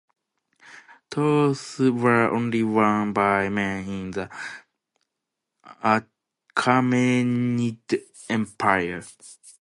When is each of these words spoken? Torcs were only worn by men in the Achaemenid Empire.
Torcs 1.11 1.77
were 1.91 2.27
only 2.31 2.63
worn 2.63 3.13
by 3.13 3.49
men 3.49 3.87
in 3.87 4.09
the 4.09 4.31
Achaemenid 5.83 8.01
Empire. 8.27 9.03